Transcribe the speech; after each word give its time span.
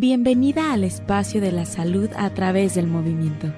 Bienvenida 0.00 0.72
al 0.72 0.84
espacio 0.84 1.40
de 1.40 1.50
la 1.50 1.64
salud 1.64 2.08
a 2.14 2.30
través 2.30 2.76
del 2.76 2.86
movimiento. 2.86 3.52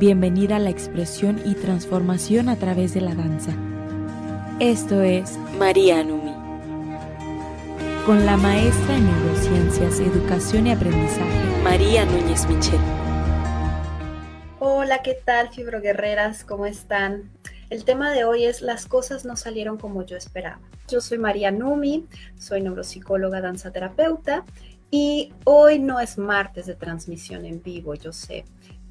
Bienvenida 0.00 0.56
a 0.56 0.58
la 0.58 0.70
expresión 0.70 1.38
y 1.44 1.52
transformación 1.54 2.48
a 2.48 2.56
través 2.56 2.94
de 2.94 3.02
la 3.02 3.14
danza. 3.14 3.52
Esto 4.58 5.02
es 5.02 5.36
María. 5.58 6.02
Con 8.06 8.24
la 8.24 8.38
maestra 8.38 8.96
en 8.96 9.04
neurociencias, 9.04 10.00
educación 10.00 10.66
y 10.66 10.72
aprendizaje, 10.72 11.62
María 11.62 12.06
Núñez 12.06 12.48
Michel. 12.48 12.80
Hola, 14.58 15.02
¿qué 15.02 15.12
tal, 15.12 15.50
fibroguerreras? 15.50 16.44
¿Cómo 16.44 16.64
están? 16.64 17.30
El 17.68 17.84
tema 17.84 18.12
de 18.12 18.24
hoy 18.24 18.46
es 18.46 18.62
las 18.62 18.86
cosas 18.86 19.26
no 19.26 19.36
salieron 19.36 19.76
como 19.76 20.06
yo 20.06 20.16
esperaba. 20.16 20.58
Yo 20.88 21.02
soy 21.02 21.18
María 21.18 21.50
Numi, 21.50 22.06
soy 22.38 22.62
neuropsicóloga 22.62 23.42
danzaterapeuta 23.42 24.46
y 24.90 25.32
hoy 25.44 25.78
no 25.78 26.00
es 26.00 26.18
martes 26.18 26.66
de 26.66 26.74
transmisión 26.74 27.44
en 27.44 27.62
vivo, 27.62 27.94
yo 27.94 28.12
sé. 28.12 28.44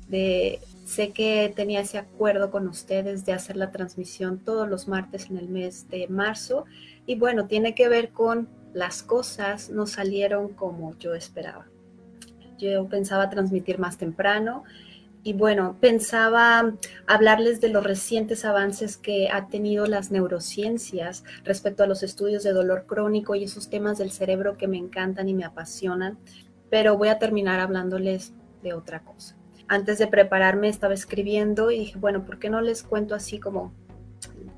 De, 0.07 0.59
sé 0.85 1.11
que 1.11 1.51
tenía 1.55 1.79
ese 1.79 1.97
acuerdo 1.97 2.51
con 2.51 2.67
ustedes 2.67 3.25
de 3.25 3.33
hacer 3.33 3.57
la 3.57 3.71
transmisión 3.71 4.39
todos 4.39 4.69
los 4.69 4.87
martes 4.87 5.29
en 5.29 5.37
el 5.37 5.49
mes 5.49 5.89
de 5.89 6.07
marzo. 6.07 6.65
Y 7.05 7.15
bueno, 7.15 7.47
tiene 7.47 7.73
que 7.73 7.89
ver 7.89 8.11
con 8.11 8.47
las 8.73 9.03
cosas 9.03 9.69
no 9.69 9.87
salieron 9.87 10.49
como 10.49 10.97
yo 10.99 11.15
esperaba. 11.15 11.65
Yo 12.59 12.87
pensaba 12.87 13.29
transmitir 13.29 13.79
más 13.79 13.97
temprano 13.97 14.63
y 15.25 15.33
bueno, 15.33 15.75
pensaba 15.81 16.75
hablarles 17.07 17.59
de 17.59 17.69
los 17.69 17.83
recientes 17.83 18.45
avances 18.45 18.95
que 18.95 19.27
ha 19.31 19.47
tenido 19.47 19.87
las 19.87 20.11
neurociencias 20.11 21.23
respecto 21.43 21.81
a 21.81 21.87
los 21.87 22.03
estudios 22.03 22.43
de 22.43 22.53
dolor 22.53 22.85
crónico 22.85 23.33
y 23.33 23.45
esos 23.45 23.67
temas 23.71 23.97
del 23.97 24.11
cerebro 24.11 24.55
que 24.55 24.67
me 24.67 24.77
encantan 24.77 25.27
y 25.27 25.33
me 25.33 25.43
apasionan, 25.43 26.19
pero 26.69 26.95
voy 26.95 27.07
a 27.07 27.17
terminar 27.17 27.59
hablándoles 27.59 28.33
de 28.61 28.73
otra 28.73 28.99
cosa. 28.99 29.35
Antes 29.67 29.97
de 29.97 30.05
prepararme 30.05 30.69
estaba 30.69 30.93
escribiendo 30.93 31.71
y 31.71 31.79
dije, 31.79 31.97
bueno, 31.97 32.23
¿por 32.23 32.37
qué 32.37 32.51
no 32.51 32.61
les 32.61 32.83
cuento 32.83 33.15
así 33.15 33.39
como 33.39 33.73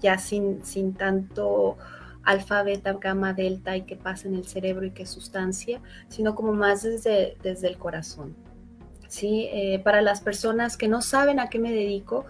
ya 0.02 0.18
sin, 0.18 0.66
sin 0.66 0.96
tanto 0.96 1.78
alfa, 2.24 2.62
beta, 2.64 2.92
gamma, 2.92 3.32
delta 3.32 3.78
y 3.78 3.84
qué 3.84 3.96
pasa 3.96 4.28
en 4.28 4.36
el 4.36 4.46
cerebro 4.46 4.86
y 4.86 4.92
qué 4.92 5.06
sustancia, 5.06 5.80
sino 6.10 6.36
como 6.36 6.52
más 6.52 6.84
desde, 6.84 7.38
desde 7.42 7.70
el 7.70 7.78
corazón? 7.78 8.47
¿Sí? 9.08 9.50
Eh, 9.52 9.80
para 9.84 10.02
las 10.02 10.22
personas 10.22 10.78
que 10.78 10.88
no 10.88 11.02
saben 11.02 11.40
a 11.40 11.50
qué 11.50 11.60
me 11.60 11.72
dedico, 11.72 12.26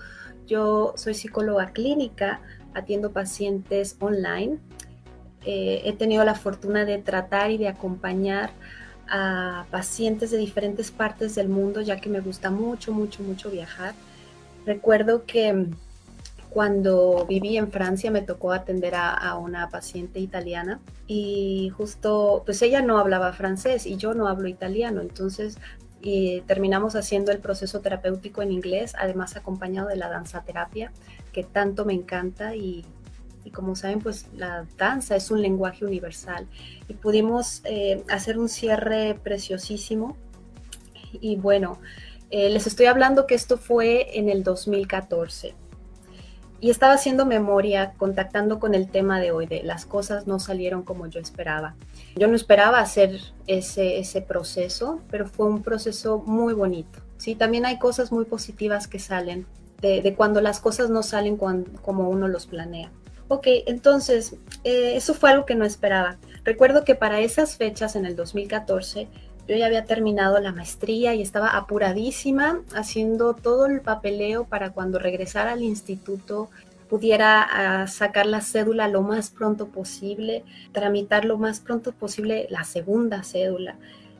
yo 0.47 0.94
soy 0.95 1.14
psicóloga 1.14 1.72
clínica, 1.72 2.42
atiendo 2.73 3.11
pacientes 3.11 3.97
online. 4.00 4.58
Eh, 5.45 5.81
he 5.86 5.94
tenido 5.94 6.23
la 6.23 6.36
fortuna 6.36 6.86
de 6.86 6.98
tratar 6.98 7.52
y 7.52 7.58
de 7.58 7.67
acompañar 7.67 8.52
a 9.09 9.66
pacientes 9.72 10.31
de 10.31 10.38
diferentes 10.38 10.92
partes 10.92 11.36
del 11.36 11.50
mundo, 11.50 11.81
ya 11.81 12.00
que 12.00 12.09
me 12.09 12.20
gusta 12.20 12.52
mucho, 12.52 12.92
mucho, 12.92 13.23
mucho 13.23 13.50
viajar. 13.50 13.94
Recuerdo 14.66 15.25
que 15.25 15.67
cuando 16.50 17.25
viví 17.28 17.58
en 17.58 17.72
Francia 17.72 18.09
me 18.11 18.22
tocó 18.22 18.52
atender 18.52 18.95
a, 18.95 19.14
a, 19.14 19.38
una 19.38 19.70
paciente 19.70 20.20
italiana 20.20 20.80
y 21.05 21.72
justo, 21.75 22.44
pues 22.45 22.61
ella 22.61 22.81
no 22.81 22.98
hablaba 22.98 23.31
francés 23.33 23.86
y 23.86 23.98
yo 23.98 24.14
no 24.14 24.28
hablo 24.28 24.48
italiano, 24.48 25.02
entonces 25.02 25.58
y 26.01 26.41
terminamos 26.41 26.95
haciendo 26.95 27.31
el 27.31 27.39
proceso 27.39 27.81
terapéutico 27.81 28.41
en 28.41 28.51
inglés, 28.51 28.93
además 28.97 29.35
acompañado 29.35 29.89
de 29.89 29.95
la 29.95 30.09
danza 30.09 30.43
terapia, 30.43 30.91
que 31.33 31.43
tanto 31.43 31.85
me 31.85 31.93
encanta 31.93 32.55
y, 32.55 32.85
y 33.43 33.51
como 33.51 33.75
saben, 33.75 33.99
pues 33.99 34.27
la 34.33 34.65
danza 34.77 35.15
es 35.15 35.31
un 35.31 35.41
lenguaje 35.41 35.85
universal. 35.85 36.47
Y 36.87 36.93
pudimos 36.93 37.61
eh, 37.65 38.03
hacer 38.09 38.37
un 38.37 38.49
cierre 38.49 39.19
preciosísimo. 39.23 40.17
Y 41.13 41.37
bueno, 41.37 41.79
eh, 42.29 42.49
les 42.49 42.67
estoy 42.67 42.87
hablando 42.87 43.25
que 43.25 43.35
esto 43.35 43.57
fue 43.57 44.17
en 44.19 44.29
el 44.29 44.43
2014 44.43 45.55
y 46.59 46.69
estaba 46.69 46.94
haciendo 46.94 47.25
memoria, 47.25 47.93
contactando 47.98 48.59
con 48.59 48.73
el 48.73 48.89
tema 48.89 49.20
de 49.20 49.31
hoy, 49.31 49.45
de 49.45 49.64
las 49.64 49.86
cosas 49.86 50.27
no 50.27 50.39
salieron 50.39 50.83
como 50.83 51.08
yo 51.08 51.20
esperaba. 51.20 51.76
Yo 52.15 52.27
no 52.27 52.36
esperaba 52.36 52.80
hacer 52.80 53.20
ese, 53.45 54.26
proceso, 54.27 55.02
pero 55.11 55.27
fue 55.27 55.45
un 55.48 55.61
proceso 55.61 56.23
muy 56.26 56.54
bonito. 56.54 56.99
Sí, 57.17 57.36
también 57.36 57.65
hay 57.65 57.80
cosas 57.80 58.11
muy 58.11 58.26
positivas 58.26 58.87
que 58.87 58.99
salen 58.99 59.45
de, 59.81 60.02
de 60.02 60.15
cuando 60.15 60.42
las 60.42 60.59
cosas 60.59 60.89
no 60.89 61.04
salen 61.04 61.37
como 61.37 62.09
uno 62.09 62.27
los 62.27 62.48
planea. 62.48 62.92
Ok, 63.30 63.48
entonces, 63.65 64.36
eh, 64.64 64.93
eso 64.95 65.14
fue 65.14 65.31
algo 65.31 65.45
que 65.45 65.55
no 65.55 65.65
esperaba. 65.65 66.17
Recuerdo 66.45 66.86
que 66.86 66.95
para 66.95 67.20
esas 67.20 67.58
fechas, 67.58 67.98
en 67.98 68.05
el 68.05 68.15
2014, 68.15 69.10
yo 69.47 69.55
ya 69.55 69.65
había 69.65 69.85
terminado 69.85 70.39
la 70.39 70.52
maestría 70.52 71.15
y 71.15 71.21
estaba 71.21 71.49
apuradísima 71.55 72.61
haciendo 72.75 73.33
todo 73.33 73.65
el 73.65 73.81
papeleo 73.81 74.45
para 74.45 74.71
cuando 74.71 74.99
regresara 74.99 75.53
al 75.53 75.63
instituto 75.63 76.49
pudiera 76.89 77.41
ah, 77.41 77.87
sacar 77.87 78.25
la 78.25 78.41
cédula 78.41 78.87
lo 78.87 79.02
más 79.02 79.30
pronto 79.30 79.67
posible, 79.67 80.43
tramitar 80.71 81.25
lo 81.25 81.37
más 81.37 81.59
pronto 81.59 81.91
posible 81.91 82.47
la 82.49 82.63
segunda 82.63 83.23
cédula. 83.23 83.75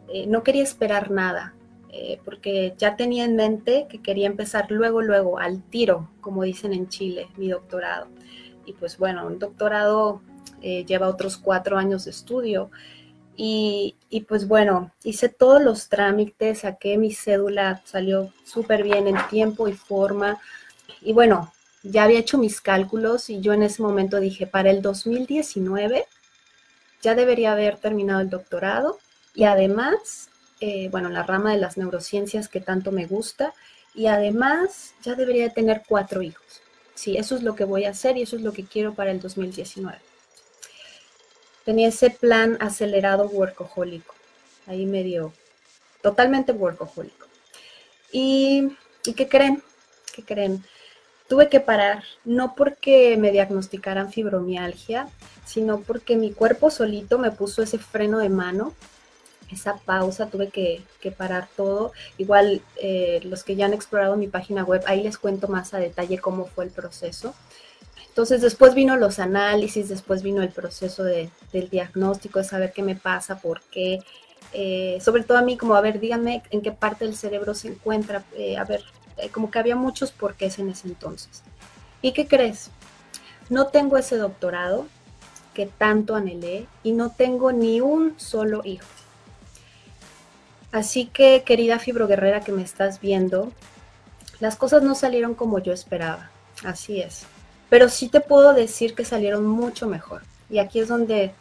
Eh, 0.10 0.28
no 0.28 0.44
quería 0.44 0.64
esperar 0.64 1.12
nada, 1.12 1.54
eh, 1.92 2.20
porque 2.24 2.74
ya 2.78 2.96
tenía 2.96 3.26
en 3.26 3.36
mente 3.36 3.88
que 3.90 4.02
quería 4.02 4.28
empezar 4.28 4.70
luego, 4.70 5.02
luego, 5.02 5.40
al 5.40 5.62
tiro, 5.64 6.10
como 6.22 6.44
dicen 6.44 6.74
en 6.74 6.88
Chile, 6.90 7.28
mi 7.38 7.50
doctorado. 7.50 8.08
Y 8.66 8.74
pues 8.74 8.98
bueno, 8.98 9.26
un 9.26 9.40
doctorado 9.40 10.22
eh, 10.62 10.86
lleva 10.86 11.08
otros 11.08 11.38
cuatro 11.38 11.78
años 11.78 12.06
de 12.06 12.12
estudio 12.12 12.70
y, 13.40 13.96
pues 14.28 14.48
bueno, 14.48 14.92
hice 15.04 15.30
todos 15.30 15.62
los 15.62 15.90
trámites, 15.90 16.62
saqué 16.62 16.98
mi 16.98 17.14
cédula, 17.14 17.84
salió 17.86 18.34
súper 18.44 18.82
bien 18.82 19.08
en 19.08 19.16
tiempo 19.30 19.68
y 19.68 19.74
forma. 19.74 20.40
Y 21.02 21.14
bueno, 21.14 21.54
ya 21.84 22.04
había 22.04 22.18
hecho 22.18 22.40
mis 22.40 22.62
cálculos 22.62 23.30
y 23.30 23.40
yo 23.40 23.54
en 23.54 23.62
ese 23.62 23.84
momento 23.84 24.20
dije, 24.20 24.48
para 24.48 24.72
el 24.72 24.82
2019 24.82 26.06
ya 27.04 27.14
debería 27.14 27.52
haber 27.52 27.78
terminado 27.78 28.22
el 28.22 28.32
doctorado 28.32 28.98
y 29.36 29.44
además, 29.44 30.30
eh, 30.60 30.90
bueno, 30.90 31.10
la 31.10 31.22
rama 31.22 31.52
de 31.52 31.60
las 31.60 31.78
neurociencias 31.78 32.50
que 32.50 32.60
tanto 32.60 32.92
me 32.92 33.06
gusta 33.06 33.54
y 33.94 34.08
además 34.08 34.96
ya 35.04 35.14
debería 35.14 35.54
tener 35.54 35.84
cuatro 35.88 36.24
hijos. 36.24 36.62
Sí, 36.96 37.18
eso 37.18 37.36
es 37.36 37.44
lo 37.44 37.56
que 37.56 37.66
voy 37.66 37.86
a 37.86 37.92
hacer 37.92 38.18
y 38.18 38.24
eso 38.24 38.36
es 38.36 38.42
lo 38.42 38.52
que 38.52 38.66
quiero 38.66 38.96
para 38.96 39.12
el 39.12 39.20
2019 39.20 40.07
tenía 41.68 41.90
ese 41.90 42.12
plan 42.12 42.58
acelerado 42.62 43.28
workahólico, 43.28 44.16
ahí 44.68 44.86
medio, 44.86 45.34
totalmente 46.02 46.54
workahólico. 46.54 47.28
¿Y, 48.10 48.70
¿Y 49.04 49.12
qué 49.16 49.28
creen? 49.28 49.62
¿Qué 50.16 50.24
creen? 50.24 50.64
Tuve 51.28 51.50
que 51.50 51.60
parar, 51.60 52.06
no 52.24 52.56
porque 52.56 53.18
me 53.18 53.34
diagnosticaran 53.34 54.14
fibromialgia, 54.14 55.10
sino 55.44 55.82
porque 55.82 56.16
mi 56.16 56.32
cuerpo 56.32 56.72
solito 56.72 57.20
me 57.20 57.32
puso 57.32 57.62
ese 57.62 57.80
freno 57.80 58.20
de 58.20 58.30
mano, 58.30 58.74
esa 59.52 59.76
pausa, 59.76 60.28
tuve 60.28 60.48
que, 60.48 60.84
que 61.02 61.12
parar 61.12 61.50
todo. 61.58 61.92
Igual 62.18 62.62
eh, 62.78 63.20
los 63.26 63.44
que 63.44 63.58
ya 63.58 63.66
han 63.66 63.74
explorado 63.74 64.16
mi 64.16 64.28
página 64.28 64.64
web, 64.64 64.84
ahí 64.86 65.04
les 65.04 65.18
cuento 65.18 65.50
más 65.50 65.74
a 65.74 65.80
detalle 65.80 66.18
cómo 66.18 66.46
fue 66.46 66.64
el 66.64 66.72
proceso. 66.72 67.36
Entonces 68.18 68.42
después 68.42 68.74
vino 68.74 68.96
los 68.96 69.20
análisis, 69.20 69.90
después 69.90 70.24
vino 70.24 70.42
el 70.42 70.50
proceso 70.50 71.04
de, 71.04 71.30
del 71.54 71.70
diagnóstico, 71.70 72.40
de 72.40 72.46
saber 72.46 72.74
qué 72.74 72.82
me 72.82 72.96
pasa, 72.96 73.38
por 73.38 73.62
qué, 73.70 74.00
eh, 74.54 74.98
sobre 75.02 75.24
todo 75.24 75.38
a 75.38 75.44
mí 75.44 75.56
como, 75.56 75.76
a 75.76 75.82
ver, 75.82 76.00
díganme 76.00 76.42
en 76.50 76.64
qué 76.64 76.72
parte 76.72 77.06
del 77.06 77.16
cerebro 77.16 77.54
se 77.54 77.68
encuentra, 77.68 78.24
eh, 78.36 78.58
a 78.58 78.64
ver, 78.64 78.84
eh, 79.18 79.30
como 79.30 79.52
que 79.52 79.60
había 79.60 79.76
muchos 79.76 80.12
porqués 80.12 80.58
en 80.58 80.70
ese 80.70 80.88
entonces. 80.88 81.44
¿Y 82.02 82.14
qué 82.14 82.28
crees? 82.28 82.72
No 83.50 83.68
tengo 83.68 83.98
ese 83.98 84.18
doctorado 84.18 84.88
que 85.54 85.68
tanto 85.68 86.16
anhelé 86.16 86.66
y 86.84 86.94
no 86.94 87.12
tengo 87.12 87.52
ni 87.52 87.82
un 87.82 88.20
solo 88.20 88.62
hijo. 88.64 88.88
Así 90.72 91.06
que, 91.06 91.44
querida 91.44 91.78
fibroguerrera 91.80 92.42
que 92.42 92.52
me 92.52 92.64
estás 92.64 93.00
viendo, 93.00 93.52
las 94.40 94.56
cosas 94.56 94.84
no 94.84 94.96
salieron 94.96 95.34
como 95.34 95.60
yo 95.60 95.72
esperaba. 95.72 96.32
Así 96.64 97.00
es 97.00 97.26
pero 97.70 97.90
sí 97.90 98.10
te 98.10 98.22
puedo 98.22 98.54
decir 98.54 98.96
que 98.96 99.06
salieron 99.06 99.46
mucho 99.46 99.88
mejor. 99.88 100.24
Y 100.50 100.60
aquí 100.60 100.80
es 100.80 100.88
donde 100.88 101.34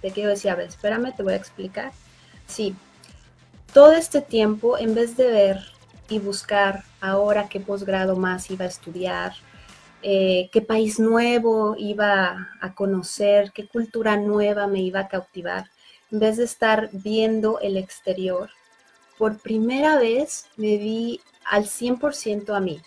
te 0.00 0.10
quiero 0.10 0.30
decir, 0.30 0.50
a 0.50 0.54
ver, 0.54 0.68
espérame, 0.68 1.14
te 1.14 1.22
voy 1.22 1.32
a 1.32 1.36
explicar. 1.36 1.92
Sí, 2.46 2.74
todo 3.72 3.92
este 3.92 4.20
tiempo, 4.20 4.78
en 4.78 4.94
vez 4.94 5.16
de 5.16 5.30
ver 5.30 5.60
y 6.08 6.18
buscar 6.18 6.84
ahora 7.00 7.48
qué 7.48 7.60
posgrado 7.60 8.16
más 8.16 8.50
iba 8.50 8.64
a 8.64 8.68
estudiar, 8.68 9.32
eh, 10.02 10.50
qué 10.52 10.60
país 10.60 11.00
nuevo 11.00 11.74
iba 11.78 12.50
a 12.60 12.74
conocer, 12.74 13.52
qué 13.52 13.66
cultura 13.66 14.16
nueva 14.16 14.66
me 14.66 14.80
iba 14.80 15.00
a 15.00 15.08
cautivar, 15.08 15.70
en 16.12 16.20
vez 16.20 16.36
de 16.36 16.44
estar 16.44 16.90
viendo 16.92 17.58
el 17.60 17.76
exterior, 17.76 18.50
por 19.18 19.38
primera 19.38 19.96
vez 19.96 20.46
me 20.56 20.76
vi 20.76 21.20
al 21.46 21.64
100% 21.64 22.54
a 22.54 22.60
mí. 22.60 22.80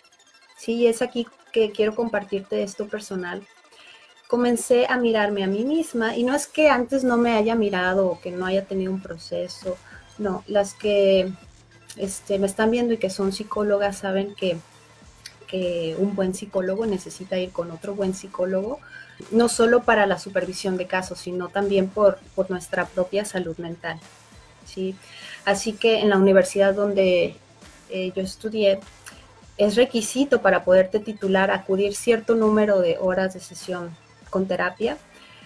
Sí, 0.56 0.88
es 0.88 1.02
aquí 1.02 1.28
quiero 1.76 1.96
compartirte 1.96 2.64
esto 2.64 2.88
personal, 2.88 3.42
comencé 4.28 4.86
a 4.90 4.98
mirarme 4.98 5.44
a 5.44 5.48
mí 5.48 5.64
misma 5.64 6.16
y 6.16 6.24
no 6.24 6.36
es 6.36 6.48
que 6.48 6.70
antes 6.70 7.04
no 7.04 7.18
me 7.18 7.34
haya 7.34 7.56
mirado 7.56 8.08
o 8.08 8.20
que 8.20 8.32
no 8.32 8.46
haya 8.46 8.66
tenido 8.66 8.92
un 8.92 9.02
proceso 9.02 9.78
No, 10.18 10.44
las 10.48 10.74
que 10.74 11.32
este, 11.96 12.40
me 12.40 12.48
están 12.48 12.72
viendo 12.72 12.94
y 12.94 12.98
que 12.98 13.10
son 13.10 13.32
psicólogas 13.32 14.00
saben 14.00 14.36
que, 14.36 14.58
que 15.48 15.96
un 15.98 16.16
buen 16.16 16.34
psicólogo 16.34 16.86
necesita 16.86 17.38
ir 17.38 17.52
con 17.52 17.72
otro 17.72 17.96
buen 17.96 18.14
psicólogo, 18.14 18.80
no 19.32 19.48
solo 19.50 19.84
para 19.84 20.06
la 20.06 20.20
supervisión 20.20 20.78
de 20.78 20.88
casos, 20.88 21.20
sino 21.20 21.50
también 21.50 21.88
por, 21.88 22.20
por 22.36 22.50
nuestra 22.52 22.86
propia 22.86 23.26
salud 23.26 23.58
mental. 23.58 24.00
¿sí? 24.66 24.96
Así 25.46 25.74
que 25.74 26.00
en 26.00 26.10
la 26.10 26.18
universidad 26.18 26.74
donde 26.74 27.36
eh, 27.90 28.12
yo 28.16 28.22
estudié, 28.22 28.80
es 29.58 29.76
requisito 29.76 30.42
para 30.42 30.64
poderte 30.64 31.00
titular 31.00 31.52
acudir 31.52 31.96
cierto 31.96 32.36
número 32.36 32.80
de 32.80 32.98
horas 33.00 33.34
de 33.34 33.40
sesión 33.40 33.96
con 34.30 34.48
terapia, 34.48 34.98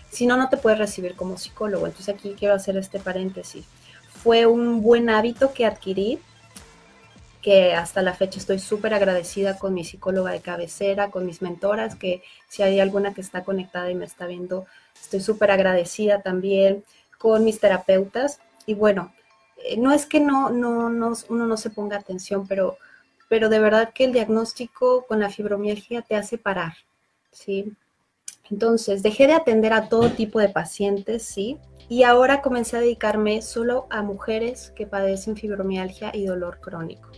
si 0.10 0.26
no, 0.26 0.36
no 0.36 0.50
te 0.50 0.58
puedes 0.58 0.78
recibir 0.78 1.16
como 1.16 1.38
psicólogo. 1.38 1.88
Entonces 1.88 2.14
aquí 2.14 2.36
quiero 2.38 2.54
hacer 2.54 2.76
este 2.78 3.00
paréntesis. 3.00 3.66
Fue 4.24 4.46
un 4.46 4.82
buen 4.82 5.10
hábito 5.10 5.54
que 5.54 5.66
adquirí 5.66 6.20
que 7.42 7.74
hasta 7.74 8.02
la 8.02 8.14
fecha 8.14 8.38
estoy 8.38 8.60
súper 8.60 8.94
agradecida 8.94 9.58
con 9.58 9.74
mi 9.74 9.84
psicóloga 9.84 10.32
de 10.32 10.42
cabecera, 10.42 11.10
con 11.10 11.26
mis 11.26 11.42
mentoras, 11.42 11.96
que 11.96 12.22
si 12.48 12.62
hay 12.62 12.80
alguna 12.80 13.14
que 13.14 13.22
está 13.22 13.44
conectada 13.44 13.90
y 13.90 13.96
me 13.96 14.06
está 14.06 14.28
viendo, 14.28 14.68
estoy 15.02 15.22
súper 15.22 15.50
agradecida 15.50 16.22
también 16.22 16.84
con 17.18 17.44
mis 17.44 17.60
terapeutas. 17.60 18.40
Y 18.68 18.76
bueno, 18.76 19.12
eh, 19.58 19.78
no 19.78 19.92
es 19.92 20.06
que 20.06 20.20
no, 20.20 20.52
no, 20.52 20.90
no, 20.90 21.14
uno 21.30 21.48
no 21.48 21.58
se 21.58 21.72
ponga 21.72 21.98
atención, 21.98 22.48
pero, 22.48 22.78
pero 23.32 23.48
de 23.48 23.60
verdad 23.60 23.94
que 23.94 24.04
el 24.04 24.12
diagnóstico 24.12 25.06
con 25.08 25.22
la 25.22 25.30
fibromialgia 25.30 26.02
te 26.02 26.18
hace 26.18 26.38
parar, 26.38 26.74
¿sí? 27.32 27.72
Entonces, 28.50 29.04
dejé 29.04 29.26
de 29.26 29.32
atender 29.32 29.72
a 29.72 29.88
todo 29.88 30.10
tipo 30.10 30.42
de 30.42 30.50
pacientes, 30.50 31.24
¿sí? 31.24 31.58
Y 31.88 32.04
ahora 32.04 32.42
comencé 32.42 32.76
a 32.76 32.82
dedicarme 32.82 33.42
solo 33.42 33.88
a 33.90 34.02
mujeres 34.02 34.74
que 34.76 34.86
padecen 34.86 35.38
fibromialgia 35.38 36.12
y 36.14 36.26
dolor 36.26 36.60
crónico. 36.60 37.10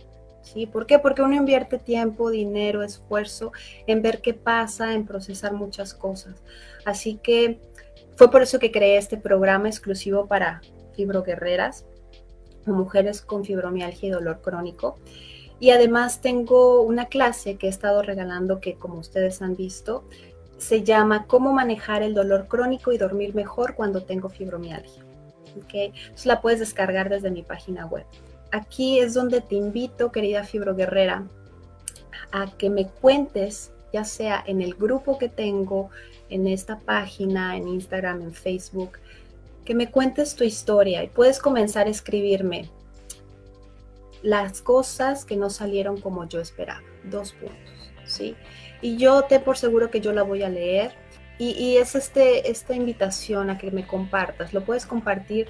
¿sí? 0.42 0.66
¿Por 0.66 0.86
qué? 0.86 1.00
Porque 1.00 1.20
uno 1.20 1.34
invierte 1.34 1.78
tiempo, 1.78 2.30
dinero, 2.30 2.84
esfuerzo 2.84 3.50
en 3.88 4.00
ver 4.00 4.20
qué 4.20 4.34
pasa, 4.34 4.92
en 4.94 5.06
procesar 5.06 5.52
muchas 5.52 5.94
cosas. 5.94 6.44
Así 6.84 7.18
que 7.24 7.58
fue 8.14 8.30
por 8.30 8.42
eso 8.42 8.60
que 8.60 8.70
creé 8.70 8.98
este 8.98 9.16
programa 9.16 9.66
exclusivo 9.66 10.28
para 10.28 10.60
fibroguerreras, 10.94 11.84
mujeres 12.66 13.20
con 13.20 13.44
fibromialgia 13.44 14.10
y 14.10 14.12
dolor 14.12 14.42
crónico. 14.42 15.00
Y 15.60 15.70
además 15.70 16.20
tengo 16.20 16.82
una 16.82 17.06
clase 17.06 17.56
que 17.56 17.66
he 17.66 17.70
estado 17.70 18.02
regalando 18.02 18.60
que 18.60 18.74
como 18.74 18.98
ustedes 18.98 19.40
han 19.40 19.56
visto, 19.56 20.04
se 20.58 20.82
llama 20.82 21.26
Cómo 21.26 21.52
manejar 21.52 22.02
el 22.02 22.14
dolor 22.14 22.48
crónico 22.48 22.92
y 22.92 22.98
dormir 22.98 23.34
mejor 23.34 23.74
cuando 23.74 24.02
tengo 24.02 24.28
fibromialgia. 24.28 25.02
¿Okay? 25.64 25.92
Entonces 25.94 26.26
la 26.26 26.40
puedes 26.40 26.60
descargar 26.60 27.08
desde 27.08 27.30
mi 27.30 27.42
página 27.42 27.86
web 27.86 28.04
aquí 28.54 29.00
es 29.00 29.14
donde 29.14 29.40
te 29.40 29.56
invito, 29.56 30.12
querida 30.12 30.44
fibroguerrera, 30.44 31.26
a 32.30 32.56
que 32.56 32.70
me 32.70 32.86
cuentes, 32.86 33.72
ya 33.92 34.04
sea 34.04 34.42
en 34.46 34.62
el 34.62 34.74
grupo 34.74 35.18
que 35.18 35.28
tengo, 35.28 35.90
en 36.30 36.46
esta 36.46 36.78
página, 36.78 37.56
en 37.56 37.68
Instagram, 37.68 38.22
en 38.22 38.32
Facebook, 38.32 38.98
que 39.64 39.74
me 39.74 39.90
cuentes 39.90 40.36
tu 40.36 40.44
historia 40.44 41.02
y 41.02 41.08
puedes 41.08 41.40
comenzar 41.40 41.86
a 41.86 41.90
escribirme 41.90 42.70
las 44.24 44.62
cosas 44.62 45.26
que 45.26 45.36
no 45.36 45.50
salieron 45.50 46.00
como 46.00 46.26
yo 46.26 46.40
esperaba. 46.40 46.82
Dos 47.04 47.32
puntos, 47.32 47.92
¿sí? 48.06 48.34
Y 48.80 48.96
yo 48.96 49.22
te 49.24 49.38
por 49.38 49.58
seguro 49.58 49.90
que 49.90 50.00
yo 50.00 50.12
la 50.12 50.22
voy 50.22 50.42
a 50.42 50.48
leer. 50.48 50.92
Y, 51.36 51.76
es 51.78 51.96
este, 51.96 52.50
esta 52.50 52.74
invitación 52.74 53.50
a 53.50 53.58
que 53.58 53.70
me 53.72 53.86
compartas. 53.86 54.54
Lo 54.54 54.64
puedes 54.64 54.86
compartir 54.86 55.48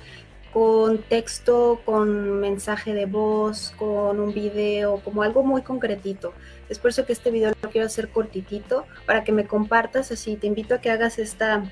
con 0.52 1.02
texto, 1.02 1.82
con 1.84 2.40
mensaje 2.40 2.94
de 2.94 3.04
voz, 3.04 3.74
con 3.78 4.18
un 4.18 4.32
video, 4.32 5.00
como 5.04 5.22
algo 5.22 5.42
muy 5.42 5.62
concretito. 5.62 6.32
Es 6.68 6.78
por 6.78 6.90
eso 6.90 7.04
que 7.04 7.12
este 7.12 7.30
video 7.30 7.52
lo 7.62 7.70
quiero 7.70 7.86
hacer 7.86 8.08
cortitito 8.08 8.86
para 9.06 9.24
que 9.24 9.32
me 9.32 9.46
compartas 9.46 10.10
así. 10.10 10.36
Te 10.36 10.46
invito 10.46 10.74
a 10.74 10.78
que 10.80 10.90
hagas 10.90 11.18
esta 11.18 11.70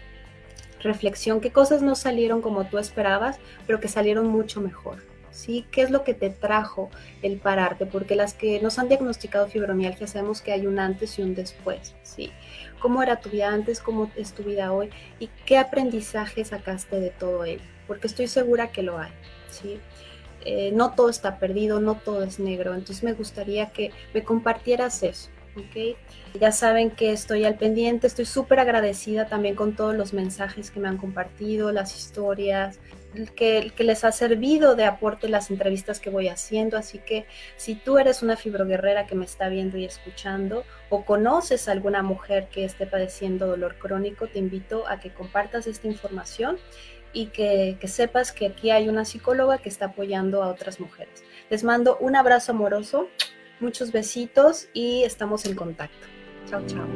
reflexión, 0.82 1.40
qué 1.40 1.50
cosas 1.50 1.80
no 1.80 1.94
salieron 1.94 2.42
como 2.42 2.66
tú 2.66 2.78
esperabas, 2.78 3.38
pero 3.66 3.80
que 3.80 3.88
salieron 3.88 4.26
mucho 4.26 4.60
mejor. 4.60 5.11
¿Sí? 5.32 5.66
¿Qué 5.72 5.82
es 5.82 5.90
lo 5.90 6.04
que 6.04 6.14
te 6.14 6.30
trajo 6.30 6.90
el 7.22 7.38
pararte? 7.38 7.86
Porque 7.86 8.14
las 8.14 8.34
que 8.34 8.60
nos 8.60 8.78
han 8.78 8.88
diagnosticado 8.88 9.48
fibromialgia 9.48 10.06
sabemos 10.06 10.42
que 10.42 10.52
hay 10.52 10.66
un 10.66 10.78
antes 10.78 11.18
y 11.18 11.22
un 11.22 11.34
después, 11.34 11.94
¿sí? 12.02 12.30
¿Cómo 12.80 13.02
era 13.02 13.20
tu 13.20 13.30
vida 13.30 13.48
antes? 13.48 13.80
¿Cómo 13.80 14.10
es 14.14 14.32
tu 14.34 14.42
vida 14.42 14.72
hoy? 14.72 14.90
¿Y 15.18 15.28
qué 15.46 15.58
aprendizaje 15.58 16.44
sacaste 16.44 17.00
de 17.00 17.10
todo 17.10 17.44
ello? 17.44 17.62
porque 17.86 18.06
estoy 18.06 18.26
segura 18.26 18.72
que 18.72 18.82
lo 18.82 18.98
hay, 18.98 19.10
¿sí? 19.50 19.78
Eh, 20.44 20.72
no 20.72 20.92
todo 20.94 21.08
está 21.08 21.38
perdido, 21.38 21.80
no 21.80 21.94
todo 21.94 22.22
es 22.22 22.38
negro, 22.38 22.74
entonces 22.74 23.04
me 23.04 23.12
gustaría 23.12 23.70
que 23.70 23.90
me 24.12 24.24
compartieras 24.24 25.02
eso, 25.02 25.28
¿ok? 25.56 25.96
Ya 26.40 26.52
saben 26.52 26.90
que 26.90 27.12
estoy 27.12 27.44
al 27.44 27.56
pendiente, 27.56 28.06
estoy 28.06 28.24
súper 28.24 28.60
agradecida 28.60 29.26
también 29.26 29.54
con 29.54 29.76
todos 29.76 29.94
los 29.94 30.12
mensajes 30.12 30.70
que 30.70 30.80
me 30.80 30.88
han 30.88 30.96
compartido, 30.96 31.72
las 31.72 31.96
historias, 31.96 32.78
que, 33.36 33.72
que, 33.76 33.84
les 33.84 34.04
ha 34.04 34.12
servido 34.12 34.74
de 34.74 34.84
aporte 34.84 35.28
las 35.28 35.50
entrevistas 35.50 36.00
que 36.00 36.08
voy 36.08 36.28
haciendo. 36.28 36.78
Así 36.78 36.98
que 36.98 37.26
si 37.56 37.74
tú 37.74 37.98
eres 37.98 38.22
una 38.22 38.36
fibroguerrera 38.36 39.06
que 39.06 39.14
me 39.14 39.26
está 39.26 39.48
viendo 39.48 39.76
y 39.76 39.84
escuchando 39.84 40.64
o 40.88 41.04
conoces 41.04 41.68
a 41.68 41.72
alguna 41.72 42.02
mujer 42.02 42.48
que 42.48 42.64
esté 42.64 42.86
padeciendo 42.86 43.46
dolor 43.46 43.76
crónico, 43.78 44.28
te 44.28 44.38
invito 44.38 44.88
a 44.88 45.00
que 45.00 45.12
compartas 45.12 45.66
esta 45.66 45.86
información 45.88 46.58
y 47.12 47.26
que, 47.26 47.78
sepas 47.84 48.32
que 48.32 48.46
aquí 48.46 48.70
hay 48.70 48.88
una 48.88 49.04
psicóloga 49.04 49.58
que 49.58 49.68
está 49.68 49.86
apoyando 49.86 50.42
a 50.42 50.48
otras 50.48 50.80
mujeres. 50.80 51.22
Les 51.50 51.64
mando 51.64 51.98
un 51.98 52.16
abrazo 52.16 52.52
amoroso, 52.52 53.08
muchos 53.62 53.92
besitos 53.92 54.68
y 54.74 55.04
estamos 55.04 55.46
en 55.46 55.54
contacto. 55.54 56.06
Chao, 56.48 56.60
chao. 56.66 56.86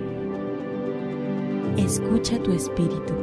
Escucha 1.77 2.43
tu 2.43 2.53
espíritu. 2.53 3.15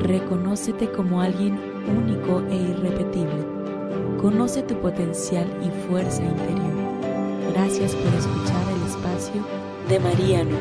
Reconócete 0.00 0.90
como 0.90 1.22
alguien 1.22 1.58
único 1.88 2.42
e 2.50 2.56
irrepetible. 2.56 3.46
Conoce 4.20 4.62
tu 4.62 4.74
potencial 4.80 5.46
y 5.62 5.88
fuerza 5.88 6.22
interior. 6.22 6.74
Gracias 7.52 7.94
por 7.94 8.12
escuchar 8.14 8.64
el 8.72 8.88
espacio 8.88 9.46
de 9.88 10.00
María 10.00 10.44
Numi. 10.44 10.56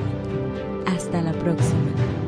Hasta 0.85 1.21
la 1.21 1.31
próxima. 1.33 2.22